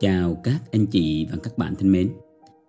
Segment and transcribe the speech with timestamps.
[0.00, 2.12] Chào các anh chị và các bạn thân mến.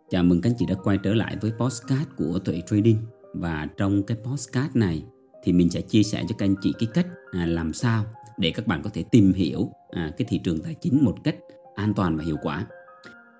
[0.09, 2.97] Chào mừng các anh chị đã quay trở lại với postcard của Tuệ Trading.
[3.33, 5.03] Và trong cái postcard này
[5.43, 8.05] thì mình sẽ chia sẻ cho các anh chị cái cách à, làm sao
[8.37, 11.35] để các bạn có thể tìm hiểu à, cái thị trường tài chính một cách
[11.75, 12.65] an toàn và hiệu quả.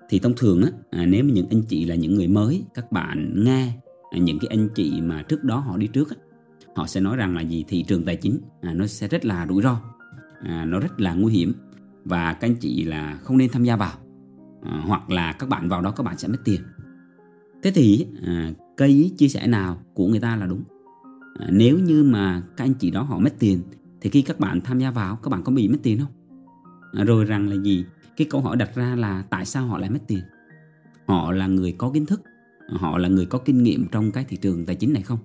[0.08, 2.92] Thì thông thường á, à, nếu mà những anh chị là những người mới các
[2.92, 3.72] bạn nghe
[4.10, 6.16] à, những cái anh chị mà trước đó họ đi trước á,
[6.74, 7.64] họ sẽ nói rằng là gì?
[7.68, 9.80] Thị trường tài chính à, nó sẽ rất là rủi ro
[10.42, 11.54] à, nó rất là nguy hiểm
[12.10, 13.92] và các anh chị là không nên tham gia vào.
[14.62, 16.60] À, hoặc là các bạn vào đó các bạn sẽ mất tiền.
[17.62, 20.62] Thế thì à, cây chia sẻ nào của người ta là đúng?
[21.38, 23.62] À, nếu như mà các anh chị đó họ mất tiền
[24.00, 26.12] thì khi các bạn tham gia vào các bạn có bị mất tiền không?
[26.92, 27.84] À, rồi rằng là gì?
[28.16, 30.20] Cái câu hỏi đặt ra là tại sao họ lại mất tiền?
[31.06, 32.22] Họ là người có kiến thức
[32.68, 35.18] họ là người có kinh nghiệm trong cái thị trường tài chính này không?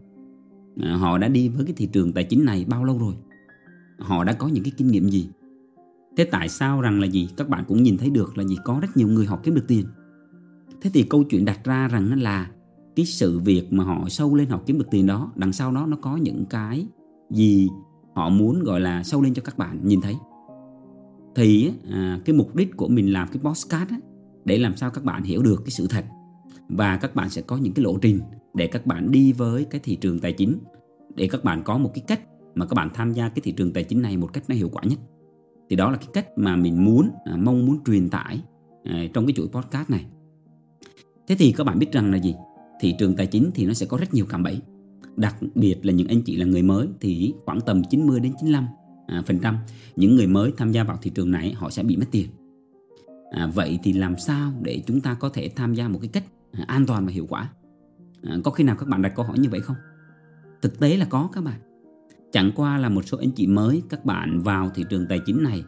[0.82, 3.14] À, họ đã đi với cái thị trường tài chính này bao lâu rồi?
[4.00, 5.30] Họ đã có những cái kinh nghiệm gì?
[6.18, 7.30] Thế tại sao rằng là gì?
[7.38, 8.58] Các bạn cũng nhìn thấy được là gì?
[8.64, 9.86] Có rất nhiều người họ kiếm được tiền.
[10.82, 12.50] Thế thì câu chuyện đặt ra rằng là
[12.96, 15.86] cái sự việc mà họ sâu lên họ kiếm được tiền đó, đằng sau đó
[15.86, 16.88] nó có những cái
[17.32, 17.70] gì
[18.16, 20.16] họ muốn gọi là sâu lên cho các bạn nhìn thấy.
[21.36, 23.98] Thì à, cái mục đích của mình làm cái postcard á,
[24.46, 26.06] để làm sao các bạn hiểu được cái sự thật
[26.70, 28.20] và các bạn sẽ có những cái lộ trình
[28.54, 30.58] để các bạn đi với cái thị trường tài chính
[31.16, 32.22] để các bạn có một cái cách
[32.56, 34.70] mà các bạn tham gia cái thị trường tài chính này một cách nó hiệu
[34.70, 35.00] quả nhất
[35.70, 38.42] thì đó là cái cách mà mình muốn à, mong muốn truyền tải
[38.84, 40.06] à, trong cái chuỗi podcast này.
[41.28, 42.36] Thế thì các bạn biết rằng là gì?
[42.80, 44.62] Thị trường tài chính thì nó sẽ có rất nhiều cạm bẫy.
[45.16, 48.68] Đặc biệt là những anh chị là người mới thì khoảng tầm 90 đến 95
[49.08, 49.58] à, phần trăm
[49.96, 52.28] những người mới tham gia vào thị trường này họ sẽ bị mất tiền.
[53.32, 56.24] À, vậy thì làm sao để chúng ta có thể tham gia một cái cách
[56.52, 57.50] à, an toàn và hiệu quả?
[58.24, 59.76] À, có khi nào các bạn đặt câu hỏi như vậy không?
[60.62, 61.60] Thực tế là có các bạn.
[62.36, 65.44] Chẳng qua là một số anh chị mới các bạn vào thị trường tài chính
[65.44, 65.64] này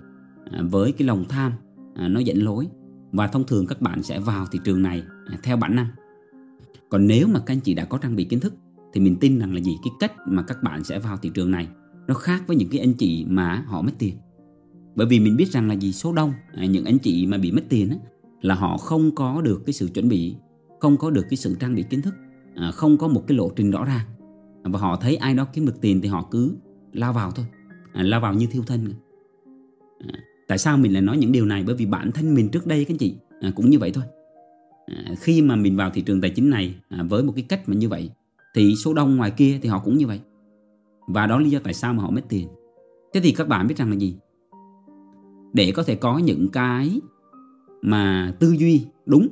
[0.52, 1.52] à, với cái lòng tham
[1.96, 2.68] à, nó dẫn lối
[3.12, 5.88] và thông thường các bạn sẽ vào thị trường này à, theo bản năng.
[6.90, 8.54] Còn nếu mà các anh chị đã có trang bị kiến thức
[8.94, 11.52] thì mình tin rằng là gì cái cách mà các bạn sẽ vào thị trường
[11.52, 11.68] này
[12.08, 14.16] nó khác với những cái anh chị mà họ mất tiền.
[14.96, 16.34] Bởi vì mình biết rằng là gì số đông
[16.70, 17.92] những anh chị mà bị mất tiền
[18.42, 20.36] là họ không có được cái sự chuẩn bị,
[20.80, 22.14] không có được cái sự trang bị kiến thức,
[22.74, 24.06] không có một cái lộ trình rõ ràng
[24.68, 26.56] và họ thấy ai đó kiếm được tiền thì họ cứ
[26.94, 27.46] lao vào thôi.
[27.94, 28.86] À, lao vào như thiêu thân.
[30.00, 31.64] À, tại sao mình lại nói những điều này?
[31.68, 34.04] Bởi vì bản thân mình trước đây các anh chị à, cũng như vậy thôi.
[34.86, 37.70] À, khi mà mình vào thị trường tài chính này à, với một cái cách
[37.70, 38.10] mà như vậy
[38.56, 40.20] thì số đông ngoài kia thì họ cũng như vậy.
[41.08, 42.48] Và đó lý do tại sao mà họ mất tiền.
[43.14, 44.16] Thế thì các bạn biết rằng là gì?
[45.54, 47.02] Để có thể có những cái
[47.82, 49.28] mà tư duy đúng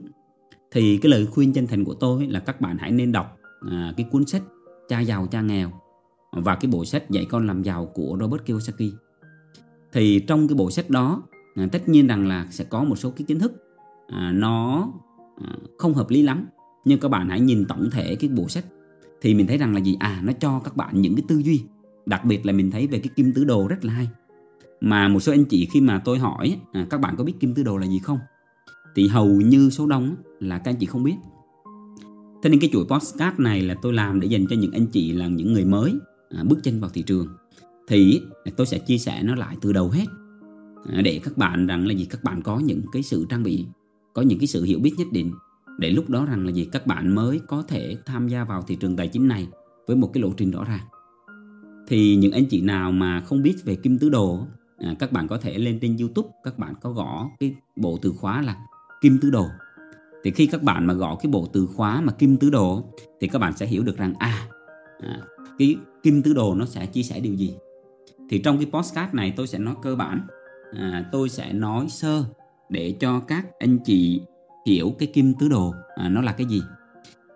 [0.72, 3.38] thì cái lời khuyên chân thành của tôi là các bạn hãy nên đọc
[3.72, 4.44] à, cái cuốn sách
[4.88, 5.72] Cha giàu cha nghèo.
[6.31, 8.94] Và cái bộ sách dạy con làm giàu của Robert Kiyosaki.
[9.94, 11.23] Thì trong cái bộ sách đó
[11.56, 13.53] à, tất nhiên rằng là sẽ có một số cái kiến thức.
[14.07, 14.88] À, nó
[15.41, 16.47] à, không hợp lý lắm.
[16.85, 18.66] Nhưng các bạn hãy nhìn tổng thể cái bộ sách.
[19.22, 19.97] Thì mình thấy rằng là gì?
[20.00, 21.63] À nó cho các bạn những cái tư duy.
[22.06, 24.09] Đặc biệt là mình thấy về cái kim tứ đồ rất là hay.
[24.81, 27.53] Mà một số anh chị khi mà tôi hỏi à, các bạn có biết kim
[27.53, 28.19] tứ đồ là gì không?
[28.95, 31.16] Thì hầu như số đông là các anh chị không biết.
[32.45, 35.11] Thế nên cái chuỗi podcast này là tôi làm để dành cho những anh chị
[35.11, 35.94] là những người mới
[36.29, 37.28] à, bước chân vào thị trường.
[37.88, 38.22] Thì
[38.57, 40.06] tôi sẽ chia sẻ nó lại từ đầu hết
[40.94, 43.66] à, để các bạn rằng là gì các bạn có những cái sự trang bị,
[44.13, 45.31] có những cái sự hiểu biết nhất định
[45.78, 48.75] để lúc đó rằng là gì các bạn mới có thể tham gia vào thị
[48.75, 49.47] trường tài chính này
[49.88, 50.85] với một cái lộ trình rõ ràng.
[51.88, 55.27] Thì những anh chị nào mà không biết về kim tứ đồ à, các bạn
[55.27, 58.57] có thể lên trên YouTube các bạn có gõ cái bộ từ khóa là
[59.01, 59.45] kim tứ đồ
[60.25, 62.84] thì khi các bạn mà gõ cái bộ từ khóa mà kim tứ đồ
[63.22, 64.47] thì các bạn sẽ hiểu được rằng à,
[65.00, 65.22] à
[65.58, 67.56] cái kim tứ đồ nó sẽ chia sẻ điều gì?
[68.30, 70.28] Thì trong cái postcard này tôi sẽ nói cơ bản
[70.74, 72.24] à, tôi sẽ nói sơ
[72.69, 74.22] để cho các anh chị
[74.66, 76.62] hiểu cái kim tứ đồ à, nó là cái gì.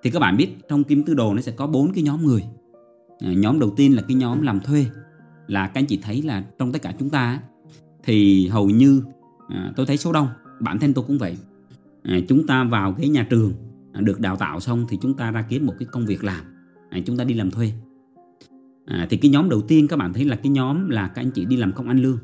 [0.04, 2.44] Thì các bạn biết trong kim tứ đồ nó sẽ có bốn cái nhóm người.
[3.20, 4.86] À, nhóm đầu tiên là cái nhóm làm thuê
[5.48, 7.42] là các anh chị thấy là trong tất cả chúng ta
[8.04, 9.04] thì hầu như
[9.50, 10.28] à, tôi thấy số đông
[10.60, 11.38] bản thân tôi cũng vậy
[12.04, 13.54] à, chúng ta vào cái nhà trường
[13.94, 16.46] à, được đào tạo xong thì chúng ta ra kiếm một cái công việc làm.
[16.90, 17.72] À, chúng ta đi làm thuê.
[18.86, 21.32] À, thì cái nhóm đầu tiên các bạn thấy là cái nhóm là các anh
[21.32, 22.20] chị đi làm công ăn lương.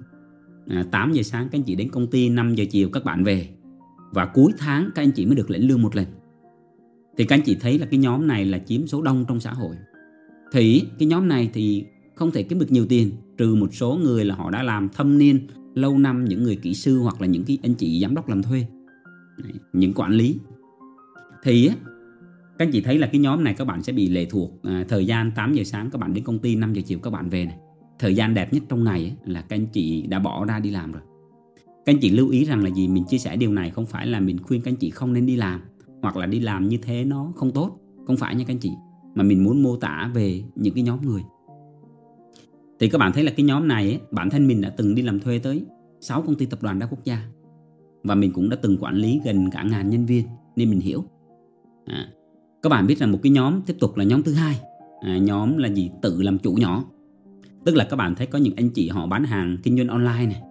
[0.68, 3.24] À, 8 giờ sáng các anh chị đến công ty 5 giờ chiều các bạn
[3.24, 3.50] về.
[4.12, 6.06] Và cuối tháng các anh chị mới được lĩnh lương một lần.
[7.18, 9.54] Thì các anh chị thấy là cái nhóm này là chiếm số đông trong xã
[9.54, 9.76] hội.
[10.52, 11.86] Thì cái nhóm này thì
[12.16, 15.18] không thể kiếm được nhiều tiền trừ một số người là họ đã làm thâm
[15.18, 18.30] niên lâu năm những người kỹ sư hoặc là những cái anh chị giám đốc
[18.30, 18.66] làm thuê
[19.74, 20.40] những quản lý.
[21.44, 21.72] Thì
[22.58, 24.86] các anh chị thấy là cái nhóm này các bạn sẽ bị lệ thuộc à,
[24.88, 27.30] thời gian 8 giờ sáng các bạn đến công ty 5 giờ chiều các bạn
[27.30, 27.58] về này.
[28.00, 30.72] Thời gian đẹp nhất trong ngày ấy, là các anh chị đã bỏ ra đi
[30.72, 31.02] làm rồi.
[31.66, 32.88] Các anh chị lưu ý rằng là gì?
[32.88, 35.26] Mình chia sẻ điều này không phải là mình khuyên các anh chị không nên
[35.26, 35.62] đi làm
[36.02, 37.80] hoặc là đi làm như thế nó không tốt.
[38.08, 38.72] Không phải nha các anh chị
[39.16, 41.22] mà mình muốn mô tả về những cái nhóm người.
[42.80, 45.02] Thì các bạn thấy là cái nhóm này ấy, bản thân mình đã từng đi
[45.02, 45.66] làm thuê tới
[46.02, 47.30] 6 công ty tập đoàn đa quốc gia
[48.06, 50.26] và mình cũng đã từng quản lý gần cả ngàn nhân viên
[50.56, 51.04] nên mình hiểu.
[51.86, 52.08] À,
[52.62, 54.60] các bạn biết là một cái nhóm tiếp tục là nhóm thứ hai.
[55.02, 55.92] À, nhóm là gì?
[56.02, 56.84] Tự làm chủ nhỏ.
[57.66, 60.26] Tức là các bạn thấy có những anh chị họ bán hàng kinh doanh online
[60.26, 60.42] này.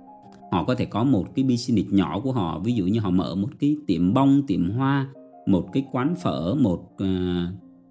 [0.52, 3.34] Họ có thể có một cái business nhỏ của họ ví dụ như họ mở
[3.34, 5.08] một cái tiệm bông tiệm hoa
[5.46, 7.08] một cái quán phở một uh,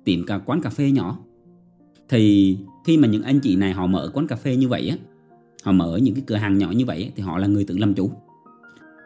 [0.03, 1.19] tiệm cả quán cà phê nhỏ.
[2.09, 4.97] Thì khi mà những anh chị này họ mở quán cà phê như vậy á
[5.63, 7.93] họ mở những cái cửa hàng nhỏ như vậy thì họ là người tự làm
[7.93, 8.11] chủ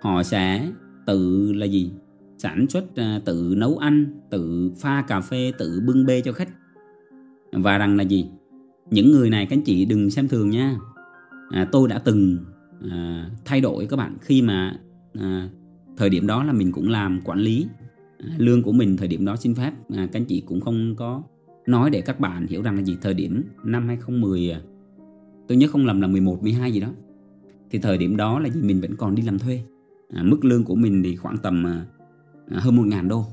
[0.01, 0.71] họ sẽ
[1.05, 1.91] tự là gì?
[2.37, 6.49] Sản xuất à, tự nấu ăn tự pha cà phê tự bưng bê cho khách.
[7.51, 8.29] Và rằng là gì?
[8.91, 10.77] Những người này các anh chị đừng xem thường nha.
[11.49, 12.37] À, tôi đã từng
[12.89, 14.79] à, thay đổi các bạn khi mà
[15.13, 15.49] à,
[15.97, 17.67] thời điểm đó là mình cũng làm quản lý.
[18.19, 19.71] À, lương của mình thời điểm đó xin phép.
[19.89, 21.23] À, các anh chị cũng không có
[21.67, 22.97] nói để các bạn hiểu rằng là gì?
[23.01, 24.61] Thời điểm năm 2010 à,
[25.47, 26.89] tôi nhớ không lầm là 11 12 gì đó.
[27.69, 28.61] Thì thời điểm đó là gì?
[28.61, 29.63] Mình vẫn còn đi làm thuê
[30.09, 31.85] à, mức lương của mình thì khoảng tầm à,
[32.51, 33.25] à, hơn một ngàn đô.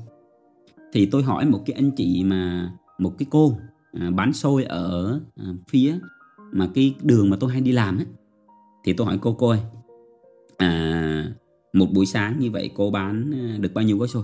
[0.93, 3.57] Thì tôi hỏi một cái anh chị mà một cái cô
[3.93, 5.95] à, bán xôi ở à, phía
[6.51, 8.05] mà cái đường mà tôi hay đi làm ấy.
[8.83, 9.59] Thì tôi hỏi cô cô ơi
[10.57, 11.33] à,
[11.73, 14.23] một buổi sáng như vậy cô bán à, được bao nhiêu gói xôi?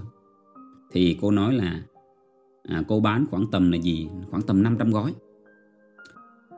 [0.92, 1.82] Thì cô nói là
[2.64, 4.10] à, cô bán khoảng tầm là gì?
[4.30, 5.14] Khoảng tầm 500 gói.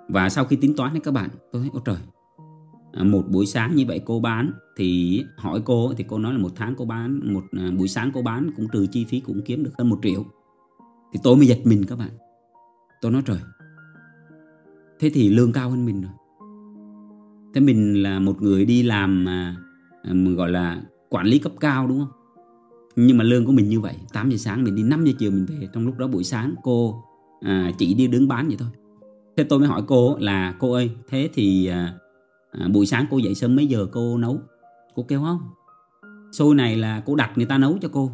[0.10, 1.98] Và sau khi tính toán đấy các bạn tôi thấy ôi trời
[2.94, 6.40] À, một buổi sáng như vậy cô bán thì hỏi cô thì cô nói là
[6.40, 9.42] một tháng cô bán một à, buổi sáng cô bán cũng trừ chi phí cũng
[9.46, 10.26] kiếm được hơn một triệu.
[11.14, 12.10] Thì tôi mới giật mình các bạn.
[13.02, 13.40] Tôi nói trời
[15.04, 16.12] thế thì lương cao hơn mình rồi.
[17.54, 19.56] Thế mình là một người đi làm mà,
[20.04, 22.12] mà gọi là quản lý cấp cao đúng không?
[22.96, 25.32] Nhưng mà lương của mình như vậy 8 giờ sáng mình đi 5 giờ chiều
[25.32, 27.04] mình về trong lúc đó buổi sáng cô
[27.42, 28.70] à, chỉ đi đứng bán vậy thôi.
[29.38, 31.94] Thế tôi mới hỏi cô là cô ơi thế thì à,
[32.60, 34.40] à, buổi sáng cô dậy sớm mấy giờ cô nấu?
[34.96, 35.40] Cô kêu không?
[36.32, 38.12] Xôi này là cô đặt người ta nấu cho cô.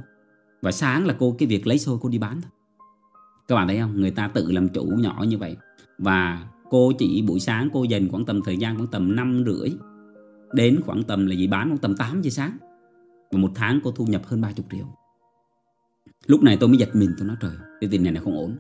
[0.62, 2.52] Và sáng là cô cái việc lấy xôi cô đi bán thôi.
[3.48, 4.02] Các bạn thấy không?
[4.02, 5.58] Người ta tự làm chủ nhỏ như vậy.
[5.98, 9.70] Và cô chỉ buổi sáng cô dành khoảng tầm thời gian khoảng tầm năm rưỡi.
[10.54, 11.48] Đến khoảng tầm là gì?
[11.48, 12.58] Bán khoảng tầm 8 giờ sáng.
[13.32, 14.86] Và một tháng cô thu nhập hơn 30 triệu.
[16.26, 17.52] Lúc này tôi mới giật mình tôi nói trời
[17.82, 18.56] cái tiền này là không ổn.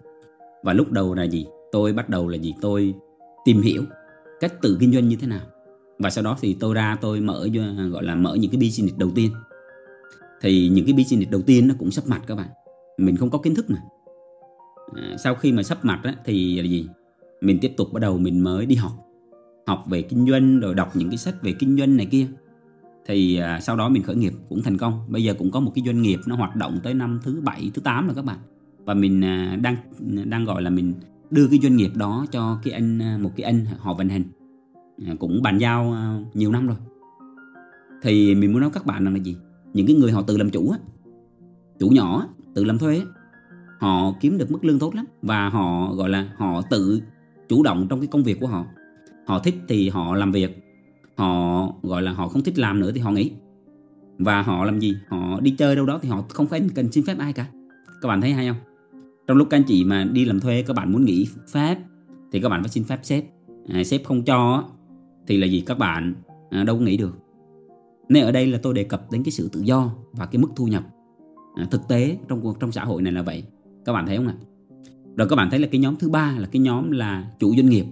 [0.63, 1.45] Và lúc đầu là gì?
[1.71, 2.53] Tôi bắt đầu là gì?
[2.61, 2.93] Tôi
[3.45, 3.83] tìm hiểu
[4.39, 5.41] cách tự kinh doanh như thế nào
[5.99, 7.47] và sau đó thì tôi ra tôi mở
[7.91, 9.31] gọi là mở những cái business đầu tiên.
[10.41, 12.47] Thì những cái business đầu tiên nó cũng sắp mặt các bạn.
[12.97, 13.77] Mình không có kiến thức mà.
[14.95, 16.87] À, sau khi mà sắp mặt á, thì là gì?
[17.41, 18.91] Mình tiếp tục bắt đầu mình mới đi học.
[19.67, 22.27] Học về kinh doanh rồi đọc những cái sách về kinh doanh này kia.
[23.05, 25.05] Thì à, sau đó mình khởi nghiệp cũng thành công.
[25.07, 27.71] Bây giờ cũng có một cái doanh nghiệp nó hoạt động tới năm thứ bảy
[27.73, 28.37] thứ tám rồi các bạn.
[28.85, 29.75] Và mình à, đang
[30.17, 30.93] à, đang gọi là mình
[31.31, 34.23] đưa cái doanh nghiệp đó cho cái anh à, một cái anh họ vận hành.
[35.07, 36.77] À, cũng bàn giao à, nhiều năm rồi.
[38.01, 39.37] Thì mình muốn nói các bạn rằng là gì?
[39.73, 40.79] Những cái người họ tự làm chủ á
[41.79, 43.01] chủ nhỏ tự làm thuê
[43.79, 47.01] họ kiếm được mức lương tốt lắm và họ gọi là họ tự
[47.49, 48.65] chủ động trong cái công việc của họ.
[49.27, 50.63] Họ thích thì họ làm việc
[51.15, 53.31] họ gọi là họ không thích làm nữa thì họ nghỉ.
[54.17, 54.97] Và họ làm gì?
[55.07, 57.47] Họ đi chơi đâu đó thì họ không phải cần xin phép ai cả.
[58.01, 58.57] Các bạn thấy hay không?
[59.27, 61.77] Trong lúc các anh chị mà đi làm thuê các bạn muốn nghỉ phép
[62.31, 63.25] thì các bạn phải xin phép sếp.
[63.67, 64.69] À, sếp không cho
[65.29, 66.13] thì là gì các bạn?
[66.49, 67.17] À, đâu có được.
[68.09, 70.47] Nên ở đây là tôi đề cập đến cái sự tự do và cái mức
[70.55, 70.83] thu nhập.
[71.55, 73.43] À, thực tế trong trong xã hội này là vậy.
[73.85, 74.33] Các bạn thấy không ạ?
[75.15, 77.69] Rồi các bạn thấy là cái nhóm thứ ba là cái nhóm là chủ doanh
[77.69, 77.85] nghiệp.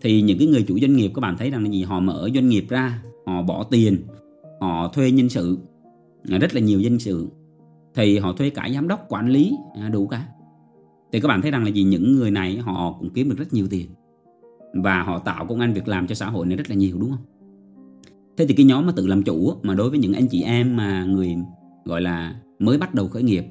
[0.00, 1.82] Thì những cái người chủ doanh nghiệp các bạn thấy rằng là gì?
[1.82, 3.98] Họ mở doanh nghiệp ra họ bỏ tiền
[4.60, 5.58] họ thuê nhân sự.
[6.30, 7.28] À, rất là nhiều nhân sự.
[7.94, 10.26] Thì họ thuê cả giám đốc quản lý à, đủ cả.
[11.12, 11.82] Thì các bạn thấy rằng là gì?
[11.82, 13.86] Những người này họ cũng kiếm được rất nhiều tiền
[14.74, 17.10] và họ tạo công an việc làm cho xã hội này rất là nhiều đúng
[17.10, 17.24] không?
[18.36, 20.76] Thế thì cái nhóm mà tự làm chủ mà đối với những anh chị em
[20.76, 21.36] mà người
[21.84, 23.44] gọi là mới bắt đầu khởi nghiệp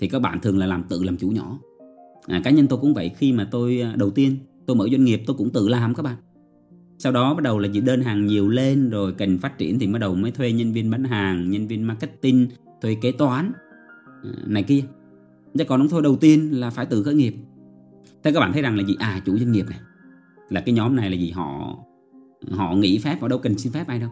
[0.00, 1.58] thì các bạn thường là làm tự làm chủ nhỏ.
[2.26, 4.36] À, cá nhân tôi cũng vậy khi mà tôi à, đầu tiên
[4.66, 6.16] tôi mở doanh nghiệp tôi cũng tự làm các bạn.
[6.98, 9.86] Sau đó bắt đầu là gì đơn hàng nhiều lên rồi cần phát triển thì
[9.86, 12.48] bắt đầu mới thuê nhân viên bán hàng nhân viên marketing
[12.82, 13.52] thuê kế toán
[14.24, 14.82] à, này kia.
[15.58, 17.34] Chứ còn thôi đầu tiên là phải tự khởi nghiệp.
[18.22, 18.96] Thế các bạn thấy rằng là gì?
[18.98, 19.78] À chủ doanh nghiệp này
[20.50, 21.78] là cái nhóm này là gì họ
[22.50, 24.10] họ nghỉ phép họ đâu cần xin phép ai đâu.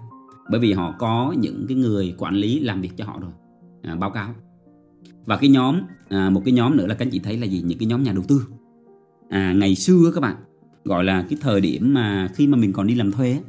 [0.51, 3.31] Bởi vì họ có những cái người quản lý làm việc cho họ rồi
[3.83, 4.35] à, báo cáo.
[5.25, 7.63] Và cái nhóm à, một cái nhóm nữa là các anh chị thấy là gì?
[7.63, 8.43] Những cái nhóm nhà đầu tư.
[9.29, 10.37] À, ngày xưa các bạn
[10.85, 13.41] gọi là cái thời điểm mà khi mà mình còn đi làm thuê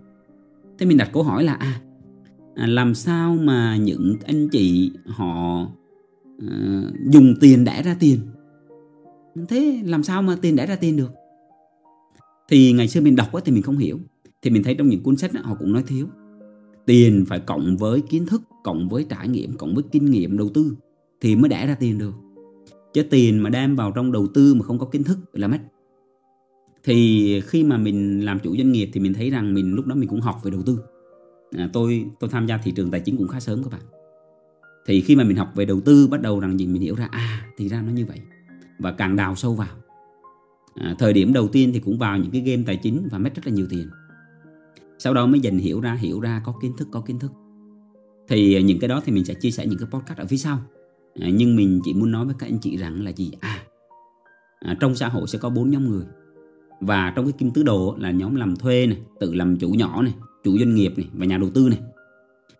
[0.80, 1.82] thế mình đặt câu hỏi là à
[2.56, 5.68] à, làm sao mà những anh chị họ
[6.50, 6.82] à,
[7.12, 8.20] dùng tiền đẻ ra tiền?
[9.50, 11.12] Thế làm sao mà tiền đẻ ra tiền được?
[12.50, 14.00] Thì ngày xưa mình đọc thì mình không hiểu.
[14.42, 16.08] Thì mình thấy trong những cuốn sách họ cũng nói thiếu.
[16.86, 20.50] Tiền phải cộng với kiến thức cộng với trải nghiệm cộng với kinh nghiệm đầu
[20.54, 20.76] tư
[21.22, 22.14] thì mới đẻ ra tiền được.
[22.94, 25.60] Chứ tiền mà đem vào trong đầu tư mà không có kiến thức là mất
[26.84, 29.96] thì khi mà mình làm chủ doanh nghiệp thì mình thấy rằng mình lúc đó
[29.96, 30.80] mình cũng học về đầu tư.
[31.58, 33.82] À, tôi tôi tham gia thị trường tài chính cũng khá sớm các bạn.
[34.86, 37.08] Thì khi mà mình học về đầu tư bắt đầu rằng gì mình hiểu ra
[37.12, 38.18] à thì ra nó như vậy.
[38.80, 39.79] Và càng đào sâu vào
[40.76, 43.36] à, thời điểm đầu tiên thì cũng vào những cái game tài chính và mất
[43.36, 43.88] rất là nhiều tiền.
[45.00, 47.32] Sau đó mới dần hiểu ra hiểu ra có kiến thức có kiến thức.
[48.28, 50.38] Thì à, những cái đó thì mình sẽ chia sẻ những cái podcast ở phía
[50.38, 50.60] sau.
[51.20, 53.32] À, nhưng mình chỉ muốn nói với các anh chị rằng là gì?
[53.40, 53.60] À,
[54.60, 56.06] à trong xã hội sẽ có bốn nhóm người.
[56.82, 60.02] Và trong cái kim tứ đồ là nhóm làm thuê này tự làm chủ nhỏ
[60.02, 61.80] này chủ doanh nghiệp này và nhà đầu tư này.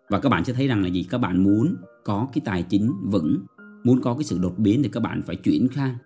[0.08, 1.06] Và các bạn sẽ thấy rằng là gì?
[1.10, 3.40] Các bạn muốn có cái tài chính vững
[3.84, 5.96] muốn có cái sự đột biến thì các bạn phải chuyển sang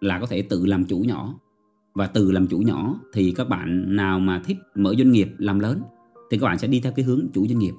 [0.00, 1.34] là có thể tự làm chủ nhỏ
[1.96, 5.58] và từ làm chủ nhỏ thì các bạn nào mà thích mở doanh nghiệp làm
[5.58, 5.82] lớn
[6.30, 7.74] thì các bạn sẽ đi theo cái hướng chủ doanh nghiệp.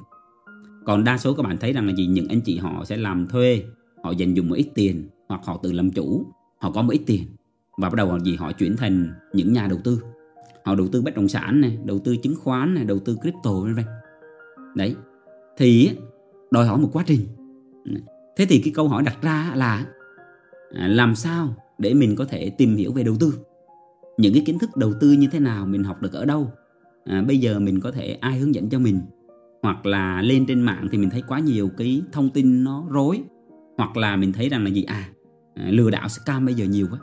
[0.86, 2.08] Còn đa số các bạn thấy rằng là gì?
[2.08, 3.64] Những anh chị họ sẽ làm thuê,
[4.04, 6.26] họ dành dùng một ít tiền hoặc họ tự làm chủ,
[6.58, 7.24] họ có một ít tiền.
[7.78, 8.36] Và bắt đầu họ gì?
[8.36, 10.02] Họ chuyển thành những nhà đầu tư.
[10.66, 13.52] Họ đầu tư bất động sản này đầu tư chứng khoán này đầu tư crypto,
[13.52, 13.86] vân vân.
[14.76, 14.96] Đấy.
[15.58, 15.92] Thì
[16.52, 17.20] đòi hỏi một quá trình.
[18.38, 19.86] Thế thì cái câu hỏi đặt ra là
[20.76, 23.34] à, làm sao để mình có thể tìm hiểu về đầu tư?
[24.18, 26.52] Những cái kiến thức đầu tư như thế nào mình học được ở đâu.
[27.06, 29.00] À, bây giờ mình có thể ai hướng dẫn cho mình?
[29.62, 33.22] Hoặc là lên trên mạng thì mình thấy quá nhiều cái thông tin nó rối.
[33.78, 34.84] Hoặc là mình thấy rằng là gì?
[34.84, 35.10] À,
[35.56, 37.00] à lừa đảo scam bây giờ nhiều quá.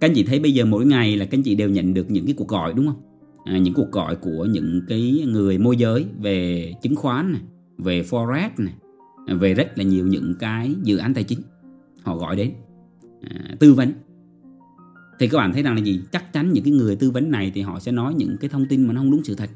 [0.00, 2.10] Các anh chị thấy bây giờ mỗi ngày là các anh chị đều nhận được
[2.10, 3.02] những cái cuộc gọi đúng không?
[3.44, 7.42] À, những cuộc gọi của những cái người môi giới về chứng khoán này
[7.78, 8.74] về forex này
[9.38, 11.38] về rất là nhiều những cái dự án tài chính.
[12.02, 12.52] Họ gọi đến
[13.22, 13.92] à, tư vấn
[15.18, 16.00] thì các bạn thấy rằng là gì?
[16.12, 18.66] Chắc chắn những cái người tư vấn này thì họ sẽ nói những cái thông
[18.66, 19.50] tin mà nó không đúng sự thật.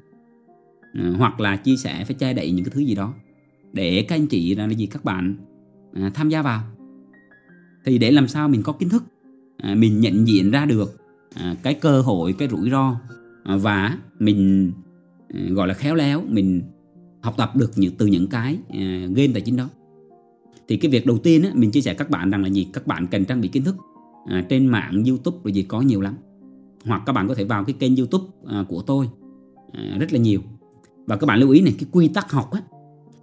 [0.94, 3.14] À, hoặc là chia sẻ phải che đậy những cái thứ gì đó.
[3.72, 4.86] Để các anh chị là gì?
[4.86, 5.36] Các bạn
[5.94, 6.62] à, tham gia vào.
[7.84, 9.04] Thì để làm sao mình có kiến thức
[9.56, 10.96] à, mình nhận diện ra được
[11.34, 12.96] à, cái cơ hội cái rủi ro
[13.44, 14.72] à, và mình
[15.28, 16.62] à, gọi là khéo léo mình
[17.20, 19.68] học tập được những từ những cái à, game tài chính đó.
[20.68, 22.68] Thì cái việc đầu tiên á, mình chia sẻ các bạn rằng là gì?
[22.72, 23.76] Các bạn cần trang bị kiến thức
[24.26, 26.16] à, trên mạng youtube rồi gì có nhiều lắm.
[26.84, 29.08] Hoặc các bạn có thể vào cái kênh youtube à, của tôi
[29.72, 30.40] à, rất là nhiều.
[31.06, 32.60] Và các bạn lưu ý này cái quy tắc học á,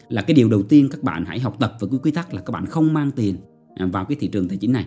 [0.10, 2.42] là cái điều đầu tiên các bạn hãy học tập với cái quy tắc là
[2.42, 3.36] các bạn không mang tiền
[3.76, 4.86] à, vào cái thị trường tài chính này.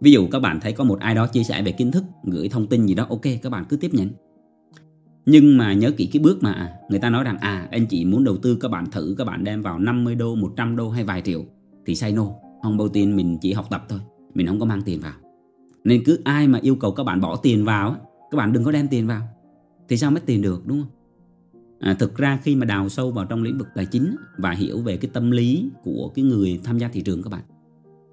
[0.00, 2.48] Ví dụ các bạn thấy có một ai đó chia sẻ về kiến thức gửi
[2.48, 4.08] thông tin gì đó ok các bạn cứ tiếp nhận.
[5.26, 8.24] Nhưng mà nhớ kỹ cái bước mà người ta nói rằng à anh chị muốn
[8.24, 11.22] đầu tư các bạn thử các bạn đem vào 50 đô 100 đô hay vài
[11.22, 11.44] triệu
[11.86, 12.26] thì say no
[12.62, 14.00] không bao tiền mình chỉ học tập thôi
[14.34, 15.12] mình không có mang tiền vào.
[15.84, 17.96] Nên cứ ai mà yêu cầu các bạn bỏ tiền vào
[18.30, 19.22] các bạn đừng có đem tiền vào.
[19.88, 20.90] Thì sao mất tiền được đúng không?
[21.80, 24.80] À, thực ra khi mà đào sâu vào trong lĩnh vực tài chính và hiểu
[24.80, 27.42] về cái tâm lý của cái người tham gia thị trường các bạn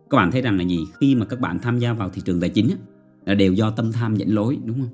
[0.09, 0.79] các bạn thấy rằng là gì?
[0.99, 2.69] Khi mà các bạn tham gia vào thị trường tài chính
[3.25, 4.89] là đều do tâm tham dẫn lối đúng không?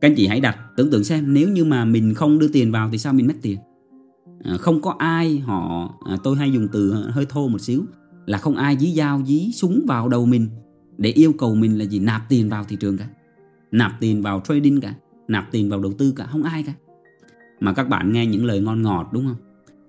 [0.00, 2.72] Các anh chị hãy đặt tưởng tượng xem nếu như mà mình không đưa tiền
[2.72, 3.58] vào thì sao mình mất tiền?
[4.44, 7.84] À, không có ai họ à, tôi hay dùng từ hơi thô một xíu
[8.26, 10.48] là không ai dí dao dí súng vào đầu mình
[10.98, 11.98] để yêu cầu mình là gì?
[11.98, 13.08] Nạp tiền vào thị trường cả.
[13.70, 14.94] Nạp tiền vào trading cả.
[15.28, 16.26] Nạp tiền vào đầu tư cả.
[16.26, 16.72] Không ai cả.
[17.60, 19.36] Mà các bạn nghe những lời ngon ngọt đúng không?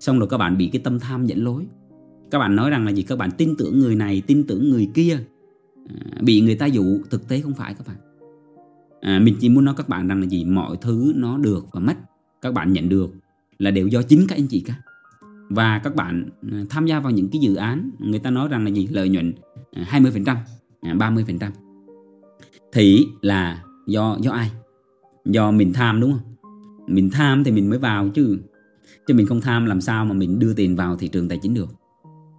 [0.00, 1.66] Xong rồi các bạn bị cái tâm tham dẫn lối.
[2.30, 3.02] Các bạn nói rằng là gì?
[3.02, 5.18] Các bạn tin tưởng người này tin tưởng người kia.
[5.88, 6.98] À, bị người ta dụ.
[7.10, 7.96] Thực tế không phải các bạn.
[9.00, 10.44] À, mình chỉ muốn nói các bạn rằng là gì?
[10.44, 11.96] Mọi thứ nó được và mất.
[12.42, 13.14] Các bạn nhận được
[13.58, 14.74] là đều do chính các anh chị cả
[15.54, 18.64] và các bạn ừ, tham gia vào những cái dự án người ta nói rằng
[18.64, 18.88] là gì?
[18.90, 19.32] Lợi nhuận
[19.72, 20.36] ừ, 20%
[20.82, 21.46] 30% ừ,
[22.72, 24.50] thì là do do ai?
[25.24, 26.34] Do mình tham đúng không?
[26.86, 28.38] Mình tham thì mình mới vào chứ.
[29.06, 31.54] Chứ mình không tham làm sao mà mình đưa tiền vào thị trường tài chính
[31.54, 31.68] được.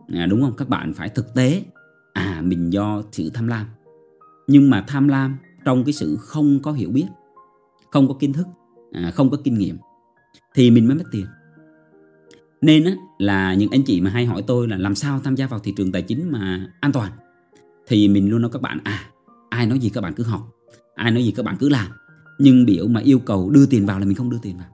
[0.08, 0.54] À, đúng không?
[0.58, 1.64] Các bạn phải thực tế.
[2.14, 3.66] À mình do sự tham lam.
[4.48, 7.06] Nhưng mà tham lam trong cái sự không có hiểu biết
[7.92, 8.48] không có kiến thức
[8.92, 9.78] à, không có kinh nghiệm
[10.56, 11.26] thì mình mới mất tiền
[12.64, 15.60] nên là những anh chị mà hay hỏi tôi là làm sao tham gia vào
[15.60, 17.12] thị trường tài chính mà an toàn.
[17.88, 19.04] Thì mình luôn nói các bạn à
[19.50, 20.50] ai nói gì các bạn cứ học
[20.96, 21.88] ai nói gì các bạn cứ làm.
[22.40, 24.68] Nhưng biểu mà yêu cầu đưa tiền vào là mình không đưa tiền vào.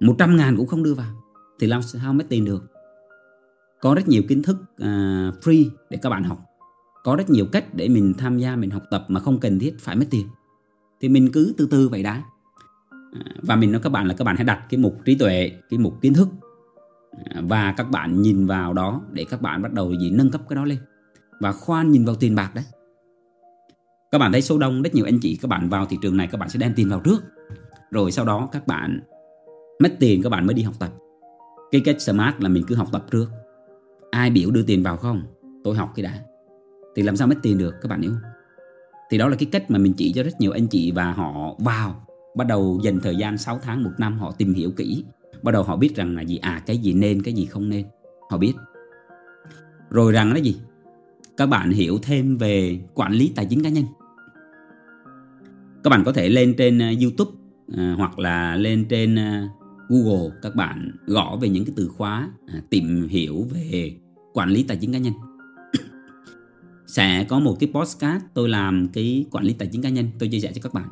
[0.00, 1.14] 100 ngàn cũng không đưa vào
[1.60, 2.64] thì làm sao mất tiền được?
[3.80, 6.44] Có rất nhiều kiến thức uh, free để các bạn học.
[7.04, 9.74] Có rất nhiều cách để mình tham gia mình học tập mà không cần thiết
[9.80, 10.26] phải mất tiền.
[11.00, 12.22] Thì mình cứ từ từ vậy đã.
[12.90, 15.52] À, và mình nói các bạn là các bạn hãy đặt cái mục trí tuệ
[15.70, 16.28] cái mục kiến thức
[17.42, 20.10] và các bạn nhìn vào đó để các bạn bắt đầu gì?
[20.10, 20.78] Nâng cấp cái đó lên.
[21.40, 22.64] Và khoan nhìn vào tiền bạc đấy.
[24.12, 26.28] Các bạn thấy số đông rất nhiều anh chị, các bạn vào thị trường này,
[26.32, 27.24] các bạn sẽ đem tiền vào trước.
[27.90, 29.00] Rồi sau đó các bạn
[29.78, 30.92] mất tiền, các bạn mới đi học tập.
[31.70, 33.26] Cái cách smart là mình cứ học tập trước.
[34.10, 35.22] Ai biểu đưa tiền vào không?
[35.64, 36.18] Tôi học cái đã.
[36.96, 38.30] Thì làm sao mất tiền được, các bạn hiểu không?
[39.10, 41.54] Thì đó là cái cách mà mình chỉ cho rất nhiều anh chị và họ
[41.58, 42.06] vào,
[42.36, 45.04] bắt đầu dành thời gian 6 tháng, một năm họ tìm hiểu kỹ
[45.44, 47.86] bắt đầu họ biết rằng là gì à cái gì nên, cái gì không nên.
[48.30, 48.52] Họ biết.
[49.90, 50.56] Rồi rằng là gì?
[51.36, 53.84] Các bạn hiểu thêm về quản lý tài chính cá nhân.
[55.84, 57.30] Các bạn có thể lên trên ờ, YouTube
[57.76, 59.48] ờ, hoặc là lên trên ờ,
[59.88, 63.96] Google, các bạn gõ về những cái từ khóa à, tìm hiểu về
[64.32, 65.12] quản lý tài chính cá nhân.
[66.86, 70.28] Sẽ có một cái postcard tôi làm cái quản lý tài chính cá nhân tôi
[70.28, 70.88] chia sẻ cho các bạn.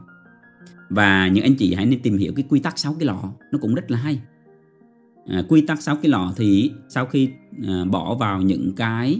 [0.90, 3.58] Và những anh chị hãy nên tìm hiểu cái quy tắc 6 cái lọ, nó
[3.62, 4.20] cũng rất là hay
[5.26, 7.30] à, quy tắc 6 cái lọ thì sau khi
[7.68, 9.18] à, bỏ vào những cái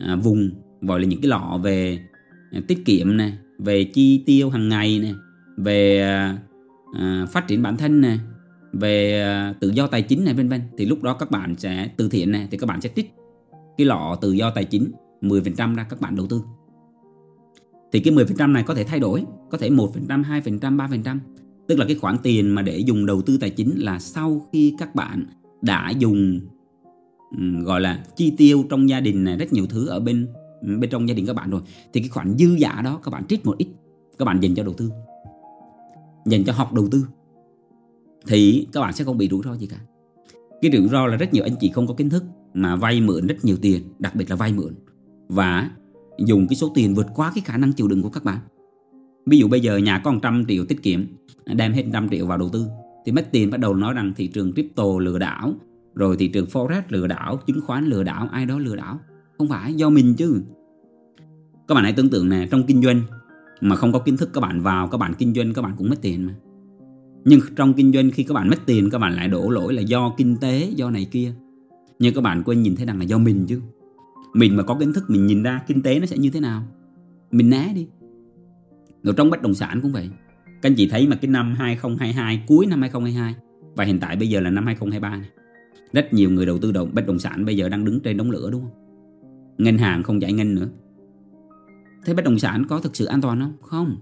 [0.00, 0.50] à, vùng
[0.80, 1.98] gọi là những cái lọ về
[2.52, 5.14] à, tiết kiệm này về chi tiêu hàng ngày này
[5.56, 6.38] về à,
[6.98, 8.20] à, phát triển bản thân này
[8.72, 11.90] về à, tự do tài chính này vân vân thì lúc đó các bạn sẽ
[11.96, 13.14] từ thiện này thì các bạn sẽ trích
[13.76, 16.42] cái lọ tự do tài chính 10% ra các bạn đầu tư.
[17.92, 21.18] Thì cái 10% này có thể thay đổi có thể 1%, 2%, 3%
[21.68, 24.74] tức là cái khoản tiền mà để dùng đầu tư tài chính là sau khi
[24.78, 25.24] các bạn
[25.62, 26.40] đã dùng
[27.62, 30.28] gọi là chi tiêu trong gia đình này, rất nhiều thứ ở bên
[30.62, 31.60] bên trong gia đình các bạn rồi,
[31.92, 33.68] thì cái khoản dư giả đó các bạn trích một ít,
[34.18, 34.90] các bạn dành cho đầu tư,
[36.26, 37.06] dành cho học đầu tư,
[38.26, 39.76] thì các bạn sẽ không bị rủi ro gì cả.
[40.62, 43.26] Cái rủi ro là rất nhiều anh chị không có kiến thức mà vay mượn
[43.26, 44.74] rất nhiều tiền, đặc biệt là vay mượn
[45.28, 45.70] và
[46.18, 48.38] dùng cái số tiền vượt quá cái khả năng chịu đựng của các bạn
[49.26, 51.00] ví dụ bây giờ nhà có 100 triệu tiết kiệm,
[51.46, 52.66] đem hết 100 triệu vào đầu tư,
[53.06, 55.54] thì mất tiền bắt đầu nói rằng thị trường crypto lừa đảo,
[55.94, 59.00] rồi thị trường forex lừa đảo, chứng khoán lừa đảo, ai đó lừa đảo.
[59.38, 60.42] Không phải, do mình chứ.
[61.68, 63.02] Các bạn hãy tưởng tượng nè, trong kinh doanh,
[63.60, 65.88] mà không có kiến thức các bạn vào, các bạn kinh doanh, các bạn cũng
[65.88, 66.34] mất tiền mà.
[67.24, 69.82] Nhưng trong kinh doanh, khi các bạn mất tiền, các bạn lại đổ lỗi là
[69.82, 71.32] do kinh tế, do này kia.
[71.98, 73.60] Nhưng các bạn quên nhìn thấy rằng là do mình chứ.
[74.34, 76.62] Mình mà có kiến thức, mình nhìn ra kinh tế nó sẽ như thế nào.
[77.30, 77.86] Mình né đi
[79.06, 80.10] rồi trong bất động sản cũng vậy
[80.62, 83.34] các anh chị thấy mà cái năm 2022 cuối năm 2022
[83.76, 85.28] và hiện tại bây giờ là năm 2023 này.
[85.92, 88.30] Rất nhiều người đầu tư động bất động sản bây giờ đang đứng trên đống
[88.30, 88.72] lửa đúng không?
[89.58, 90.68] Ngân hàng không giải ngân nữa.
[92.04, 93.52] Thế bất động sản có thực sự an toàn không?
[93.60, 93.96] Không.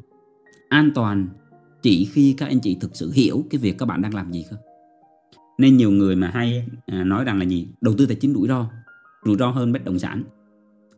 [0.68, 1.28] An toàn
[1.82, 4.44] chỉ khi các anh chị thực sự hiểu cái việc các bạn đang làm gì
[4.50, 4.56] cơ.
[5.58, 7.68] Nên nhiều người mà hay à, nói rằng là gì?
[7.80, 8.70] Đầu tư tài chính rủi ro.
[9.24, 10.22] Rủi ro hơn bất động sản.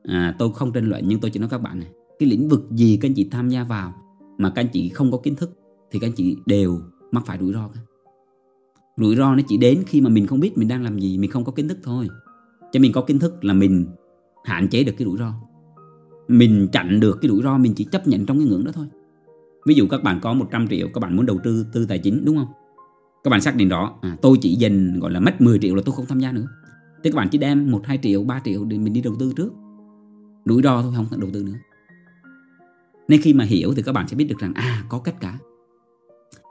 [0.04, 1.88] À, tôi không tranh luận nhưng tôi chỉ nói các bạn này.
[2.18, 3.94] Cái lĩnh vực gì các anh chị tham gia vào
[4.38, 5.50] mà các anh chị không có kiến thức
[5.90, 6.80] thì các anh chị đều
[7.12, 7.68] mắc phải rủi ro.
[8.96, 11.30] Rủi ro nó chỉ đến khi mà mình không biết mình đang làm gì, mình
[11.30, 12.08] không có kiến thức thôi.
[12.72, 13.86] Cho mình có kiến thức là mình
[14.44, 15.32] hạn chế được cái rủi ro.
[16.28, 18.86] Mình chặn được cái rủi ro mình chỉ chấp nhận trong cái ngưỡng đó thôi.
[19.66, 22.24] Ví dụ các bạn có 100 triệu, các bạn muốn đầu tư tư tài chính
[22.24, 22.48] đúng không?
[23.24, 25.82] Các bạn xác định rõ, à, tôi chỉ dành gọi là mất 10 triệu là
[25.84, 26.46] tôi không tham gia nữa.
[27.04, 29.32] Thế các bạn chỉ đem 1, 2 triệu, 3 triệu để mình đi đầu tư
[29.36, 29.52] trước.
[30.44, 31.58] Rủi ro thôi không đầu tư nữa.
[33.08, 35.38] Nên khi mà hiểu thì các bạn sẽ biết được rằng à có cách cả.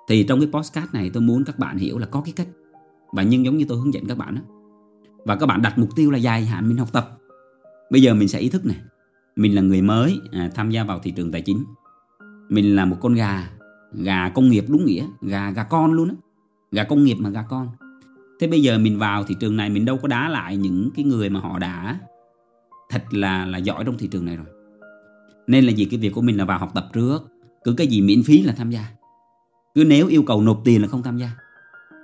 [0.08, 2.48] Thì trong cái postcard này tôi muốn các bạn hiểu là có cái cách.
[3.14, 4.42] Và nhưng giống như tôi hướng dẫn các bạn đó.
[5.26, 7.18] Và các bạn đặt mục tiêu là dài hạn mình học tập.
[7.92, 8.78] Bây giờ mình sẽ ý thức này.
[9.36, 11.64] Mình là người mới à, tham gia vào thị trường tài chính.
[12.50, 13.50] Mình là một con gà,
[13.94, 16.16] gà công nghiệp đúng nghĩa, gà gà con luôn á.
[16.72, 17.70] Gà công nghiệp mà gà con.
[18.40, 21.06] Thế bây giờ mình vào thị trường này mình đâu có đá lại những cái
[21.06, 22.00] người mà họ đã
[22.90, 24.46] thật là là giỏi trong thị trường này rồi.
[25.48, 27.20] Nên là vì cái việc của mình là vào học tập trước.
[27.64, 28.86] Cứ cái gì miễn phí là tham gia.
[29.76, 31.30] Cứ nếu yêu cầu nộp tiền là không tham gia.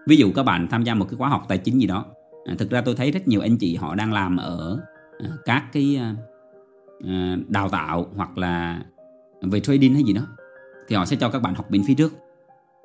[0.08, 2.06] Ví dụ các bạn tham gia một cái khóa học tài chính gì đó.
[2.46, 4.80] À, Thực ra tôi thấy rất nhiều anh chị họ đang làm ở
[5.20, 6.16] à, các cái à,
[7.08, 8.82] à, đào tạo hoặc là
[9.42, 10.22] về trading hay gì đó
[10.88, 12.14] Thì họ sẽ cho các bạn học miễn phí trước.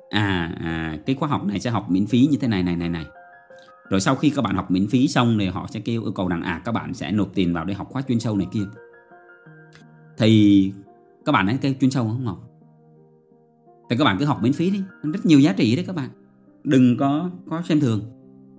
[0.09, 2.89] À, à cái khóa học này sẽ học miễn phí như thế này này này
[2.89, 3.05] này.
[3.89, 6.27] Rồi sau khi các bạn học miễn phí xong thì họ sẽ kêu yêu cầu
[6.27, 8.63] rằng à các bạn sẽ nộp tiền vào để học khóa chuyên sâu này kia
[10.17, 10.71] thì
[11.25, 12.43] các bạn ấy cái chuyên sâu không học
[13.89, 16.09] thì các bạn cứ học miễn phí đi, rất nhiều giá trị đấy các bạn.
[16.63, 18.01] Đừng có có xem thường.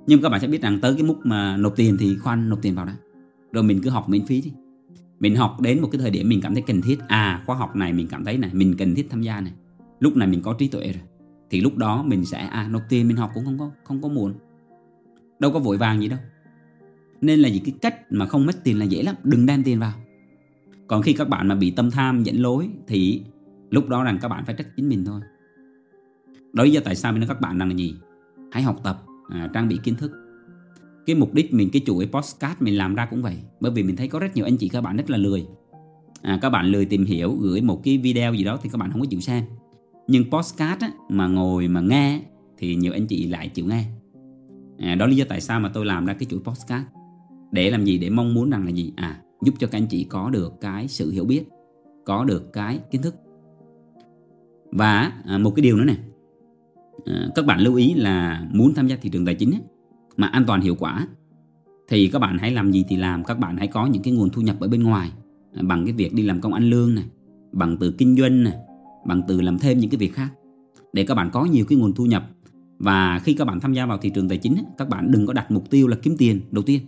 [0.06, 2.62] Nhưng các bạn sẽ biết rằng tới cái mức mà nộp tiền thì khoan nộp
[2.62, 2.92] tiền vào đó
[3.52, 4.52] rồi mình cứ học miễn phí đi.
[5.20, 6.98] Mình học đến một cái thời điểm mình cảm thấy cần thiết.
[7.08, 9.52] À khóa học này mình cảm thấy này, mình cần thiết tham gia này.
[10.00, 11.02] Lúc này mình có trí tuệ rồi.
[11.50, 14.08] Thì lúc đó mình sẽ à nộp tiền mình học cũng không có không có
[14.08, 14.34] muộn.
[15.38, 16.18] Đâu có vội vàng gì đâu.
[17.20, 19.14] Nên là gì cái cách mà không mất tiền là dễ lắm.
[19.24, 19.92] Đừng đem tiền vào
[20.88, 23.22] còn khi các bạn mà bị tâm tham dẫn lối thì
[23.70, 25.20] lúc đó rằng các bạn phải trách chính mình thôi.
[26.52, 27.94] Đó lý do tại sao mình nói các bạn rằng là gì?
[28.52, 30.12] Hãy học tập à, trang bị kiến thức.
[31.06, 33.36] Cái mục đích mình cái chuỗi postcard mình làm ra cũng vậy.
[33.60, 35.46] Bởi vì mình thấy có rất nhiều anh chị các bạn rất là lười.
[36.22, 38.90] À, các bạn lười tìm hiểu gửi một cái video gì đó thì các bạn
[38.90, 39.44] không có chịu xem.
[40.06, 42.20] Nhưng postcard á, mà ngồi mà nghe
[42.58, 43.84] thì nhiều anh chị lại chịu nghe.
[44.78, 46.84] À, đó lý do tại sao mà tôi làm ra cái chuỗi postcard
[47.52, 47.98] để làm gì?
[47.98, 48.92] Để mong muốn rằng là gì?
[48.96, 51.44] À giúp cho các anh chị có được cái sự hiểu biết,
[52.04, 53.14] có được cái kiến thức.
[54.72, 55.96] Và à, một cái điều nữa nè
[57.06, 59.52] à, các bạn lưu ý là muốn tham gia thị trường tài chính
[60.16, 61.08] mà an toàn hiệu quả,
[61.88, 64.30] thì các bạn hãy làm gì thì làm, các bạn hãy có những cái nguồn
[64.30, 65.10] thu nhập ở bên ngoài
[65.54, 67.04] à, bằng cái việc đi làm công ăn lương này,
[67.52, 68.54] bằng từ kinh doanh này,
[69.06, 70.28] bằng từ làm thêm những cái việc khác.
[70.92, 72.30] Để các bạn có nhiều cái nguồn thu nhập,
[72.78, 75.32] và khi các bạn tham gia vào thị trường tài chính các bạn đừng có
[75.32, 76.80] đặt mục tiêu là kiếm tiền đầu tiên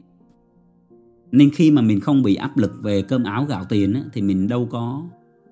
[1.33, 4.49] nên khi mà mình không bị áp lực về cơm áo gạo tiền thì mình
[4.49, 5.03] đâu có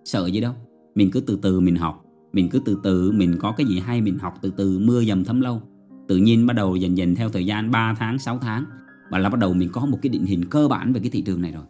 [0.04, 0.52] sợ gì đâu.
[0.94, 4.00] Mình cứ từ từ mình học, mình cứ từ từ mình có cái gì hay
[4.00, 5.62] mình học từ từ, mưa dầm thấm lâu.
[6.08, 8.64] Tự nhiên bắt đầu dần dần theo thời gian 3 tháng 6 tháng
[9.10, 11.22] và là bắt đầu mình có một cái định hình cơ bản về cái thị
[11.22, 11.64] trường này rồi.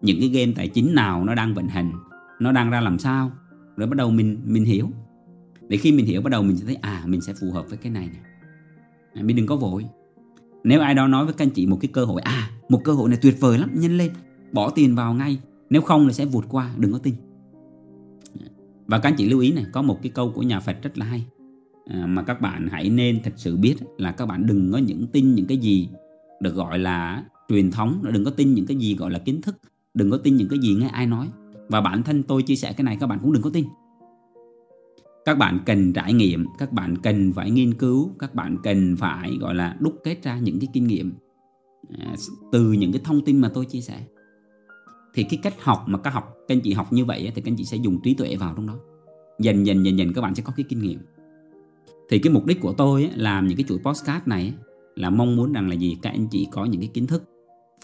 [0.00, 1.92] Những cái game tài chính nào nó đang vận hành,
[2.40, 3.32] nó đang ra làm sao,
[3.76, 4.90] rồi bắt đầu mình mình hiểu.
[5.68, 7.78] Để khi mình hiểu, bắt đầu mình sẽ thấy à mình sẽ phù hợp với
[7.78, 8.10] cái này
[9.14, 9.86] này mình đừng có vội
[10.64, 12.92] nếu ai đó nói với các anh chị một cái cơ hội à một cơ
[12.92, 14.10] hội này tuyệt vời lắm nhân lên
[14.52, 15.38] bỏ tiền vào ngay.
[15.70, 17.14] Nếu không là sẽ vụt qua đừng có tin.
[18.86, 20.98] Và các anh chị lưu ý này có một cái câu của nhà Phật rất
[20.98, 21.26] là hay
[21.86, 25.06] à, mà các bạn hãy nên thật sự biết là các bạn đừng có những
[25.06, 25.88] tin những cái gì
[26.40, 29.56] được gọi là truyền thống đừng có tin những cái gì gọi là kiến thức
[29.94, 31.28] đừng có tin những cái gì nghe ai nói.
[31.68, 33.64] Và bản thân tôi chia sẻ cái này các bạn cũng đừng có tin
[35.24, 39.36] các bạn cần trải nghiệm, các bạn cần phải nghiên cứu, các bạn cần phải,
[39.40, 41.12] gọi là, đúc kết ra những cái kinh nghiệm.
[41.98, 42.14] À,
[42.52, 44.02] từ những cái thông tin mà tôi chia sẻ.
[45.14, 47.50] Thì cái cách học mà các học, các anh chị học như vậy thì các
[47.52, 48.78] anh chị sẽ dùng trí tuệ vào trong đó.
[49.38, 50.98] Dần dần dần dần các bạn sẽ có cái kinh nghiệm.
[52.10, 54.54] Thì cái mục đích của tôi làm những cái chuỗi postcard này
[54.94, 55.96] là mong muốn rằng là gì?
[56.02, 57.22] Các anh chị có những cái kiến thức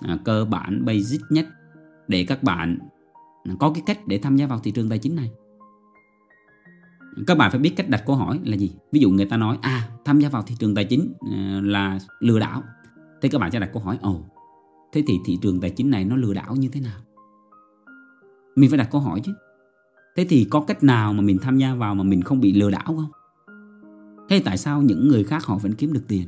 [0.01, 1.47] à, cơ bản, basic nhất
[2.09, 2.79] để các bạn
[3.59, 5.31] có cái cách để tham gia vào thị trường tài chính này
[7.27, 8.72] các bạn phải biết cách đặt câu hỏi là gì?
[8.92, 11.98] Ví dụ người ta nói à tham gia vào thị trường tài chính ờ, là
[12.20, 12.62] lừa đảo.
[13.22, 14.24] Thế các bạn sẽ đặt câu hỏi, ồ,
[14.92, 17.00] thế thì thị trường tài chính này nó lừa đảo như thế nào?
[18.57, 19.33] Mình phải đặt câu hỏi chứ.
[20.16, 22.70] Thế thì có cách nào mà mình tham gia vào mà mình không bị lừa
[22.70, 23.11] đảo không?
[24.29, 26.27] Thế tại sao những người khác họ vẫn kiếm được tiền?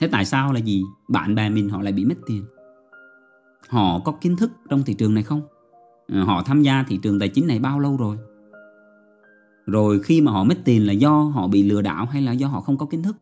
[0.00, 0.84] Thế tại sao là gì?
[1.08, 2.44] Bạn bè mình họ lại bị mất tiền?
[3.68, 5.42] Họ có kiến thức trong thị trường này không?
[6.08, 8.16] Ờ, họ tham gia thị trường tài chính này bao lâu rồi?
[9.68, 12.48] Rồi khi mà họ mất tiền là do họ bị lừa đảo hay là do
[12.48, 13.16] họ không có kiến thức?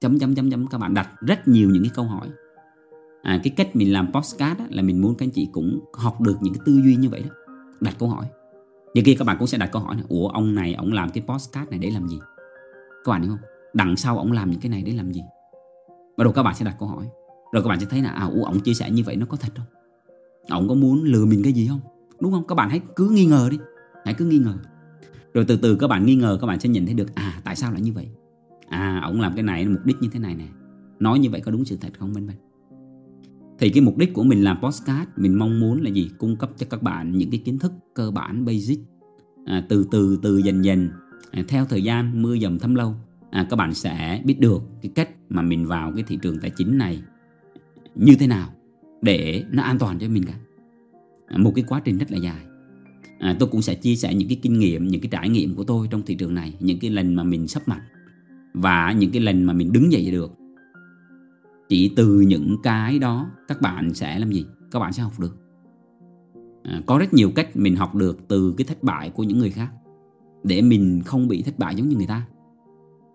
[0.00, 0.66] Chấm chấm chấm chấm.
[0.66, 2.28] Các bạn đặt rất nhiều những cái câu hỏi.
[3.22, 6.20] À, cái cách mình làm postcard á, là mình muốn các anh chị cũng học
[6.20, 7.34] được những cái tư duy như vậy đó.
[7.80, 8.26] Đặt câu hỏi.
[8.94, 11.10] Như kia các bạn cũng sẽ đặt câu hỏi là ủa ông này ông làm
[11.10, 12.18] cái postcard này để làm gì?
[13.04, 13.48] Các bạn hiểu không?
[13.74, 15.22] Đằng sau ông làm những cái này để làm gì?
[16.16, 17.04] Bắt đầu các bạn sẽ đặt câu hỏi.
[17.52, 19.36] Rồi các bạn sẽ thấy là à ủa ông chia sẻ như vậy nó có
[19.36, 19.66] thật không?
[20.48, 21.80] Ông có muốn lừa mình cái gì không?
[22.20, 22.46] Đúng không?
[22.46, 23.58] Các bạn hãy cứ nghi ngờ đi.
[24.04, 24.54] Hãy cứ nghi ngờ
[25.34, 27.56] rồi từ từ các bạn nghi ngờ các bạn sẽ nhìn thấy được à tại
[27.56, 28.08] sao lại như vậy?
[28.68, 30.46] À ông làm cái này mục đích như thế này nè.
[30.98, 32.36] Nói như vậy có đúng sự thật không bên bên
[33.62, 36.10] thì cái mục đích của mình làm postcard mình mong muốn là gì?
[36.18, 38.80] Cung cấp cho các bạn những cái kiến thức cơ bản basic
[39.44, 40.88] à, từ từ từ dần dần
[41.30, 42.94] à, theo thời gian mưa dầm thấm lâu.
[43.30, 46.50] À, các bạn sẽ biết được cái cách mà mình vào cái thị trường tài
[46.50, 47.02] chính này
[47.94, 48.48] như thế nào
[49.02, 50.34] để nó an toàn cho mình cả.
[51.26, 52.46] À, một cái quá trình rất là dài
[53.22, 55.64] à, tôi cũng sẽ chia sẻ những cái kinh nghiệm những cái trải nghiệm của
[55.64, 57.82] tôi trong thị trường này những cái lần mà mình sắp mặt
[58.54, 60.32] và những cái lần mà mình đứng dậy được.
[61.68, 64.46] Chỉ từ những cái đó các bạn sẽ làm gì?
[64.70, 65.36] Các bạn sẽ học được.
[66.62, 69.50] À, có rất nhiều cách mình học được từ cái thất bại của những người
[69.50, 69.70] khác
[70.44, 72.26] để mình không bị thất bại giống như người ta.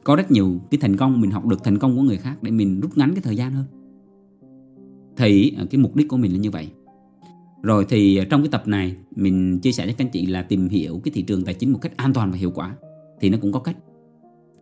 [0.03, 2.51] Có rất nhiều cái thành công mình học được thành công của người khác để
[2.51, 3.65] mình rút ngắn cái thời gian hơn.
[5.17, 6.69] Thì à, cái mục đích của mình là như vậy
[7.67, 10.41] rồi thì ờ, trong cái tập này mình chia sẻ với các anh chị là
[10.41, 12.75] tìm hiểu cái thị trường tài chính một cách an toàn và hiệu quả
[13.19, 13.77] thì nó cũng có cách.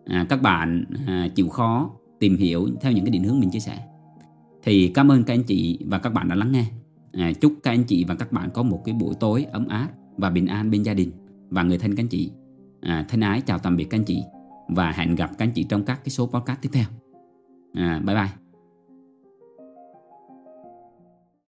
[0.05, 1.89] À, các bạn à, chịu khó
[2.19, 3.79] tìm hiểu theo những cái định hướng mình chia sẻ.
[4.63, 6.65] Thì cảm ơn các anh chị và các bạn đã lắng nghe.
[7.11, 9.89] À, chúc các anh chị và các bạn có một cái buổi tối ấm áp
[10.17, 11.11] và bình an bên gia đình
[11.49, 12.31] và người thân các anh chị.
[12.81, 14.23] À, thân ái chào tạm biệt các anh chị
[14.67, 16.85] và hẹn gặp các anh chị trong các cái số podcast tiếp theo.
[17.73, 18.44] À, bye bye.